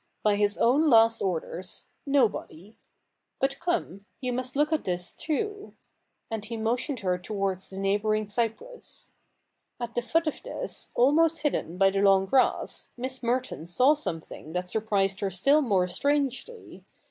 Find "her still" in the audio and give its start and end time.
15.19-15.61